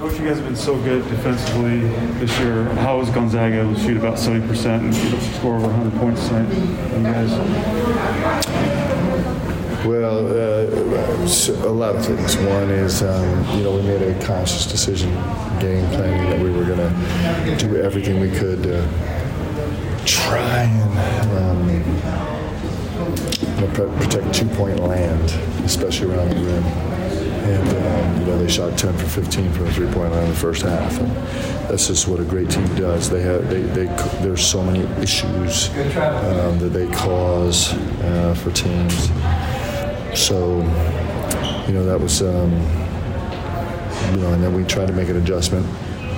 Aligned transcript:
Coach, 0.00 0.18
you 0.18 0.24
guys 0.24 0.38
have 0.38 0.46
been 0.46 0.56
so 0.56 0.80
good 0.80 1.06
defensively 1.10 1.80
this 2.20 2.38
year. 2.38 2.64
How 2.76 2.96
was 2.98 3.10
Gonzaga 3.10 3.60
able 3.60 3.74
to 3.74 3.80
shoot 3.80 3.98
about 3.98 4.14
70% 4.14 4.80
and 4.80 4.94
score 5.34 5.56
over 5.56 5.66
100 5.66 6.00
points 6.00 6.26
tonight? 6.26 6.50
You 6.54 7.02
guys? 7.02 7.30
Well, 9.84 10.26
uh, 10.26 11.68
a 11.68 11.74
lot 11.74 11.96
of 11.96 12.06
things. 12.06 12.34
One 12.38 12.70
is, 12.70 13.02
um, 13.02 13.58
you 13.58 13.62
know, 13.62 13.76
we 13.76 13.82
made 13.82 14.00
a 14.00 14.18
conscious 14.24 14.64
decision, 14.64 15.12
game 15.60 15.86
planning, 15.90 16.30
that 16.30 16.40
we 16.40 16.50
were 16.50 16.64
going 16.64 16.78
to 16.78 17.56
do 17.58 17.76
everything 17.76 18.20
we 18.20 18.30
could 18.30 18.62
to 18.62 18.88
try 20.06 20.62
and 20.62 21.30
um, 21.36 21.68
protect 23.98 24.34
two-point 24.34 24.80
land, 24.80 25.30
especially 25.66 26.10
around 26.10 26.30
the 26.30 26.36
rim 26.36 26.99
and 27.50 27.68
um, 27.68 28.20
you 28.20 28.26
know 28.26 28.38
they 28.38 28.48
shot 28.48 28.78
10 28.78 28.96
for 28.96 29.06
15 29.06 29.52
from 29.52 29.64
the 29.64 29.72
three-point 29.72 30.12
line 30.12 30.22
in 30.24 30.30
the 30.30 30.36
first 30.36 30.62
half. 30.62 30.98
And 30.98 31.10
that's 31.68 31.86
just 31.88 32.06
what 32.08 32.20
a 32.20 32.24
great 32.24 32.50
team 32.50 32.66
does. 32.74 33.10
They 33.10 33.22
have 33.22 33.48
they, 33.50 33.62
they 33.62 33.86
there's 34.22 34.44
so 34.46 34.62
many 34.62 34.80
issues 35.02 35.68
um, 35.96 36.58
that 36.58 36.70
they 36.72 36.88
cause 36.90 37.72
uh, 38.02 38.34
for 38.38 38.50
teams. 38.52 39.08
So 40.18 40.58
you 41.66 41.74
know 41.74 41.84
that 41.84 41.98
was 42.00 42.22
um, 42.22 42.52
you 44.12 44.16
know, 44.16 44.32
and 44.32 44.42
then 44.42 44.54
we 44.54 44.64
tried 44.64 44.86
to 44.86 44.92
make 44.92 45.08
an 45.08 45.16
adjustment. 45.16 45.66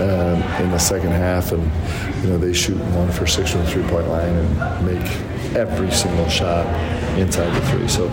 Um, 0.00 0.40
in 0.62 0.70
the 0.70 0.78
second 0.78 1.10
half, 1.10 1.52
and 1.52 1.62
you 2.22 2.30
know 2.30 2.38
they 2.38 2.54
shoot 2.54 2.78
one 2.94 3.12
for 3.12 3.26
six 3.26 3.50
from 3.50 3.60
the 3.64 3.70
three-point 3.70 4.08
line 4.08 4.34
and 4.34 4.86
make 4.86 5.06
every 5.54 5.90
single 5.90 6.26
shot 6.28 6.64
inside 7.18 7.54
the 7.54 7.66
three. 7.68 7.86
So 7.86 8.08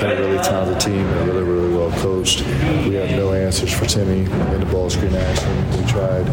they're 0.00 0.16
a 0.16 0.20
really 0.20 0.42
talented 0.42 0.80
team. 0.80 1.04
They're 1.06 1.26
really, 1.26 1.44
really 1.44 1.72
well 1.72 1.92
coached. 2.00 2.40
We 2.40 2.94
have 2.94 3.10
no 3.10 3.32
answers 3.32 3.72
for 3.72 3.84
Timme 3.84 4.28
in 4.54 4.60
the 4.60 4.66
ball 4.66 4.90
screen 4.90 5.14
action. 5.14 5.70
We 5.78 5.86
tried 5.86 6.26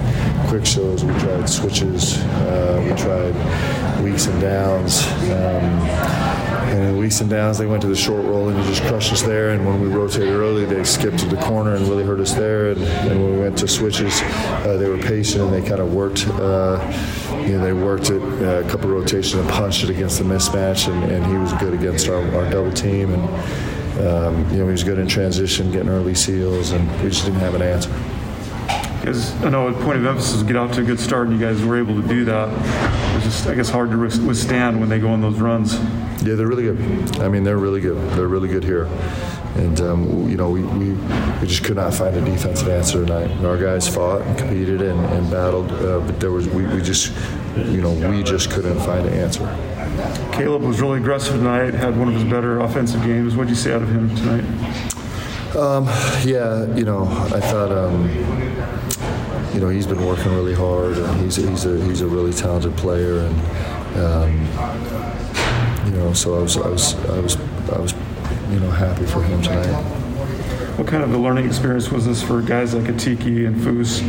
quick 0.48 0.66
shows. 0.66 1.04
We 1.04 1.14
tried 1.20 1.48
switches. 1.48 2.18
Uh, 2.18 2.84
we 2.88 2.96
tried 3.00 4.04
weeks 4.04 4.26
and 4.26 4.42
downs. 4.42 5.06
Um, 5.30 6.37
and 6.48 6.84
in 6.84 6.98
weeks 6.98 7.22
and 7.22 7.30
downs, 7.30 7.58
they 7.58 7.66
went 7.66 7.82
to 7.82 7.88
the 7.88 7.96
short 7.96 8.26
roll 8.26 8.50
and 8.50 8.64
just 8.66 8.82
crushed 8.84 9.12
us 9.12 9.22
there. 9.22 9.50
And 9.50 9.66
when 9.66 9.82
we 9.82 9.88
rotated 9.88 10.30
early, 10.30 10.66
they 10.66 10.84
skipped 10.84 11.20
to 11.20 11.26
the 11.26 11.38
corner 11.38 11.76
and 11.76 11.88
really 11.88 12.04
hurt 12.04 12.20
us 12.20 12.34
there. 12.34 12.72
And, 12.72 12.82
and 12.82 13.24
when 13.24 13.34
we 13.34 13.40
went 13.40 13.58
to 13.60 13.68
switches, 13.68 14.22
uh, 14.22 14.78
they 14.78 14.90
were 14.90 14.98
patient 14.98 15.44
and 15.44 15.54
they 15.54 15.68
kind 15.68 15.82
of 15.82 15.94
worked. 15.94 16.28
Uh, 16.28 16.80
you 17.46 17.58
know, 17.58 17.64
they 17.64 17.74
worked 17.74 18.10
it 18.10 18.22
uh, 18.22 18.66
a 18.66 18.70
couple 18.70 18.90
rotations 18.90 19.36
and 19.36 19.50
punched 19.50 19.84
it 19.84 19.90
against 19.90 20.20
the 20.20 20.26
mismatch. 20.26 20.92
And, 20.92 21.12
and 21.12 21.26
he 21.26 21.38
was 21.38 21.54
good 21.54 21.74
against 21.74 22.10
our, 22.10 22.24
our 22.36 22.50
double 22.50 22.72
team. 22.72 23.14
And 23.14 23.24
um, 24.00 24.50
you 24.52 24.60
know, 24.60 24.66
he 24.66 24.72
was 24.72 24.84
good 24.84 25.00
in 25.00 25.08
transition, 25.08 25.72
getting 25.72 25.90
early 25.90 26.14
seals, 26.14 26.72
and 26.72 26.88
we 27.02 27.10
just 27.10 27.26
didn't 27.26 27.40
have 27.40 27.56
an 27.56 27.64
answer. 27.64 27.92
Because 29.08 29.42
I 29.42 29.50
know 29.50 29.70
a 29.70 29.74
point 29.86 30.00
of 30.00 30.06
emphasis 30.06 30.36
is 30.36 30.44
get 30.44 30.58
out 30.58 30.74
to 30.74 30.82
a 30.82 30.84
good 30.84 31.00
start, 31.00 31.30
and 31.30 31.40
you 31.40 31.46
guys 31.46 31.64
were 31.64 31.78
able 31.78 31.96
to 32.02 32.06
do 32.10 32.26
that. 32.26 32.50
It's 33.16 33.24
just, 33.24 33.48
I 33.48 33.56
guess, 33.56 33.70
hard 33.70 33.90
to 33.92 33.98
withstand 33.98 34.82
when 34.82 34.90
they 34.90 35.00
go 35.00 35.08
on 35.08 35.22
those 35.22 35.40
runs. 35.40 35.76
Yeah, 36.26 36.36
they're 36.36 36.46
really 36.46 36.64
good. 36.64 37.22
I 37.22 37.30
mean, 37.30 37.46
they're 37.46 37.58
really 37.58 37.80
good. 37.80 37.96
They're 38.18 38.28
really 38.28 38.50
good 38.50 38.66
here. 38.66 38.84
And, 39.56 39.80
um, 39.80 40.30
you 40.30 40.36
know, 40.36 40.50
we, 40.50 40.62
we, 40.62 40.92
we, 40.92 41.48
just 41.48 41.64
could 41.64 41.78
not 41.78 41.94
find 41.94 42.18
a 42.18 42.22
defensive 42.22 42.68
answer 42.68 43.06
tonight. 43.06 43.32
Our 43.46 43.58
guys 43.58 43.88
fought 43.88 44.24
and 44.24 44.38
competed 44.38 44.82
and, 44.82 45.00
and 45.06 45.32
battled, 45.32 45.72
uh, 45.72 46.02
but 46.02 46.20
there 46.20 46.34
was, 46.34 46.50
we, 46.50 46.66
we 46.66 46.82
just, 46.82 47.14
you 47.56 47.82
know, 47.82 47.94
we 48.10 48.24
just 48.24 48.52
couldn't 48.52 48.78
find 48.80 49.08
an 49.08 49.14
answer. 49.14 49.46
Caleb 50.34 50.64
was 50.64 50.82
really 50.82 51.00
aggressive 51.00 51.38
tonight, 51.38 51.74
had 51.74 51.98
one 51.98 52.10
of 52.10 52.14
his 52.14 52.26
better 52.26 52.60
offensive 52.60 53.02
games. 53.04 53.38
What 53.38 53.48
did 53.48 53.52
you 53.52 53.56
see 53.56 53.72
out 53.72 53.84
of 53.84 53.90
him 53.90 54.14
tonight? 54.18 54.44
Um, 55.56 55.86
yeah, 56.28 56.76
you 56.76 56.84
know, 56.84 57.06
I 57.34 57.40
thought, 57.40 57.72
um, 57.72 58.57
you 59.58 59.64
know, 59.64 59.70
he's 59.70 59.88
been 59.88 60.06
working 60.06 60.32
really 60.34 60.54
hard, 60.54 61.00
and 61.00 61.20
he's 61.20 61.38
he's 61.38 61.66
a 61.66 61.84
he's 61.86 62.02
a 62.02 62.08
really 62.08 62.32
talented 62.32 62.78
player, 62.78 63.22
and 63.22 63.36
um, 63.98 64.32
you 65.84 65.98
know, 65.98 66.14
so 66.14 66.38
I 66.38 66.44
was, 66.44 66.58
I 66.58 66.70
was, 66.70 66.94
I 66.94 67.20
was, 67.20 67.38
I 67.72 67.80
was, 67.80 67.94
you 68.52 68.60
know, 68.60 68.70
happy 68.70 69.08
for 69.08 69.24
him 69.24 69.42
tonight. 69.42 69.66
What 70.78 70.88
kind 70.88 71.02
of 71.02 71.12
a 71.12 71.18
learning 71.18 71.48
experience 71.48 71.90
was 71.90 72.06
this 72.06 72.22
for 72.22 72.44
guys 72.44 72.76
like 72.76 72.84
Atiki 72.84 73.48
and 73.48 73.56
Foose 73.56 74.04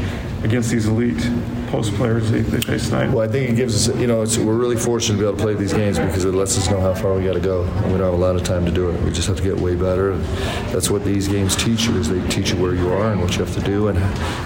against 0.44 0.70
these 0.70 0.86
elite 0.86 1.24
post 1.68 1.94
players 1.94 2.30
they, 2.30 2.40
they 2.40 2.60
face 2.60 2.88
tonight? 2.88 3.10
Well, 3.10 3.20
I 3.20 3.28
think 3.28 3.50
it 3.50 3.56
gives 3.56 3.88
us, 3.88 3.96
you 3.96 4.06
know, 4.06 4.18
we're 4.44 4.56
really 4.56 4.76
fortunate 4.76 5.16
to 5.16 5.20
be 5.22 5.26
able 5.26 5.36
to 5.36 5.42
play 5.42 5.54
these 5.54 5.72
games 5.72 5.98
because 5.98 6.24
it 6.24 6.34
lets 6.34 6.58
us 6.58 6.68
know 6.70 6.80
how 6.80 6.94
far 6.94 7.14
we 7.14 7.24
got 7.24 7.34
to 7.34 7.40
go, 7.40 7.64
and 7.64 7.92
we 7.92 7.98
don't 7.98 8.10
have 8.10 8.14
a 8.14 8.16
lot 8.16 8.36
of 8.36 8.42
time 8.42 8.64
to 8.64 8.72
do 8.72 8.90
it. 8.90 9.00
We 9.02 9.10
just 9.10 9.28
have 9.28 9.36
to 9.36 9.42
get 9.42 9.56
way 9.56 9.74
better, 9.74 10.12
and 10.12 10.24
that's 10.72 10.90
what 10.90 11.04
these 11.04 11.28
games 11.28 11.56
teach 11.56 11.86
you: 11.86 11.96
is 11.96 12.08
they 12.08 12.26
teach 12.28 12.50
you 12.50 12.56
where 12.60 12.74
you 12.74 12.88
are 12.90 13.12
and 13.12 13.20
what 13.20 13.36
you 13.36 13.44
have 13.44 13.54
to 13.54 13.62
do, 13.62 13.88
and 13.88 13.98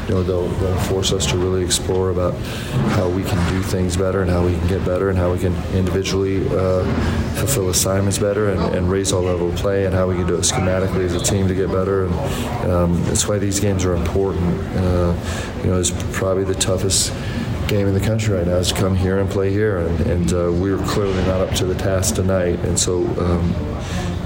you 0.09 0.15
know 0.15 0.23
they'll, 0.23 0.49
they'll 0.49 0.81
force 0.83 1.13
us 1.13 1.27
to 1.27 1.37
really 1.37 1.65
explore 1.65 2.11
about 2.11 2.35
how 2.97 3.09
we 3.09 3.23
can 3.23 3.53
do 3.53 3.63
things 3.63 3.97
better 3.97 4.23
and 4.23 4.31
how 4.31 4.45
we 4.45 4.57
can 4.57 4.69
get 4.69 4.85
better 4.85 5.11
and 5.11 5.19
how 5.19 5.33
we 5.33 5.39
can 5.39 5.55
individually 5.75 6.47
uh, 6.51 6.85
fulfill 7.35 7.71
assignments 7.71 8.19
better 8.19 8.51
and, 8.51 8.75
and, 8.75 8.91
raise 8.91 9.13
our 9.13 9.21
level 9.21 9.51
of 9.51 9.57
play 9.57 9.87
and 9.87 9.95
how 9.95 10.07
we 10.07 10.15
can 10.15 10.27
do 10.27 10.35
it 10.35 10.43
schematically 10.43 11.05
as 11.05 11.15
a 11.15 11.21
team 11.21 11.49
to 11.49 11.55
get 11.55 11.69
better. 11.69 12.05
And 12.05 12.71
um, 12.71 13.05
that's 13.05 13.27
why 13.27 13.39
these 13.39 13.59
games 13.59 13.85
are 13.85 13.95
important. 13.95 14.61
Uh, 14.77 15.15
you 15.63 15.71
know, 15.71 15.79
it's 15.79 15.91
probably 16.17 16.45
the 16.45 16.55
toughest 16.55 17.12
game 17.69 17.89
in 17.89 17.95
the 17.95 18.01
country 18.01 18.35
right 18.35 18.47
now 18.47 18.57
is 18.57 18.69
to 18.69 18.75
come 18.75 18.95
here 18.95 19.19
and 19.19 19.31
play 19.31 19.51
here, 19.51 19.79
and, 19.79 20.01
and 20.01 20.33
uh, 20.33 20.53
we 20.53 20.71
are 20.71 20.83
clearly 20.87 21.23
not 21.25 21.41
up 21.41 21.55
to 21.55 21.65
the 21.65 21.75
task 21.75 22.15
tonight. 22.15 22.59
And 22.61 22.79
so 22.79 23.07
um, 23.19 23.55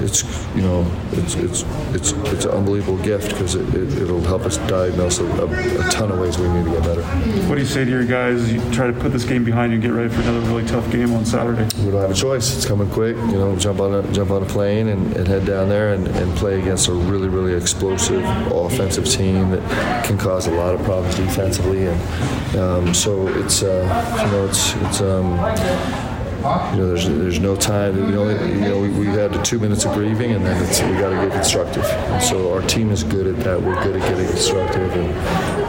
it's 0.01 0.25
you 0.55 0.63
know 0.63 0.91
it's 1.13 1.35
it's 1.35 1.65
it's 1.95 2.13
it's 2.33 2.45
an 2.45 2.51
unbelievable 2.53 2.99
gift 3.03 3.31
because 3.31 3.55
it, 3.55 3.75
it, 3.75 4.09
will 4.09 4.21
help 4.21 4.43
us 4.43 4.59
diagnose 4.69 5.19
a, 5.19 5.25
a, 5.25 5.87
a, 5.87 5.91
ton 5.91 6.11
of 6.11 6.19
ways 6.19 6.39
we 6.39 6.49
need 6.49 6.65
to 6.65 6.71
get 6.71 6.83
better. 6.83 7.03
What 7.49 7.55
do 7.55 7.61
you 7.61 7.67
say 7.67 7.85
to 7.85 7.91
your 7.91 8.05
guys? 8.05 8.53
You 8.53 8.61
try 8.73 8.87
to 8.87 8.93
put 8.93 9.13
this 9.13 9.25
game 9.25 9.45
behind 9.45 9.73
you 9.73 9.77
and 9.77 9.83
get 9.83 9.93
ready 9.93 10.09
for 10.09 10.21
another 10.23 10.41
really 10.41 10.67
tough 10.67 10.91
game 10.91 11.13
on 11.15 11.25
Saturday. 11.25 11.65
We 11.85 11.91
don't 11.91 12.01
have 12.01 12.11
a 12.11 12.15
choice. 12.15 12.55
It's 12.55 12.67
coming 12.67 12.91
quick. 12.91 13.17
You 13.17 13.33
know, 13.33 13.57
jump 13.57 13.81
on 13.81 13.95
a 13.95 14.13
jump 14.13 14.31
on 14.31 14.43
a 14.43 14.47
plane 14.47 14.89
and, 14.89 15.17
and 15.17 15.27
head 15.27 15.47
down 15.47 15.69
there 15.69 15.95
and, 15.95 16.07
and 16.09 16.37
play 16.37 16.61
against 16.61 16.89
a 16.89 16.93
really 16.93 17.29
really 17.29 17.55
explosive 17.55 18.25
offensive 18.53 19.07
team 19.07 19.51
that 19.51 20.05
can 20.05 20.19
cause 20.19 20.47
a 20.47 20.53
lot 20.53 20.75
of 20.75 20.83
problems 20.83 21.17
defensively. 21.17 21.87
And 21.87 22.57
um, 22.57 22.95
so 22.95 23.29
it's 23.29 23.63
uh, 23.63 24.25
you 24.25 24.33
know 24.33 24.47
it's 24.47 24.75
it's. 24.77 25.01
Um, 25.01 26.16
you 26.37 26.79
know, 26.81 26.89
there's 26.89 27.09
there's 27.09 27.41
no 27.41 27.57
time. 27.57 27.97
You 27.97 28.13
know, 28.15 28.29
you 28.29 28.61
know, 28.61 28.81
we, 28.81 28.89
we 28.91 29.07
had 29.07 29.33
the 29.33 29.43
two 29.43 29.59
minutes 29.59 29.85
of 29.85 29.95
grieving, 29.95 30.33
and 30.33 30.45
then 30.45 30.59
we 30.61 31.01
got 31.01 31.11
to 31.11 31.17
get 31.17 31.33
constructive. 31.33 31.85
And 31.85 32.23
so 32.23 32.53
our 32.53 32.63
team 32.63 32.91
is 32.91 33.03
good 33.05 33.27
at 33.27 33.43
that. 33.45 33.61
We're 33.61 33.83
good 33.83 33.97
at 33.97 34.09
getting 34.09 34.27
constructive, 34.29 34.93
and, 34.93 35.11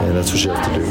and 0.04 0.16
that's 0.16 0.32
what 0.32 0.44
you 0.44 0.50
have 0.50 0.72
to 0.72 0.78
do. 0.78 0.86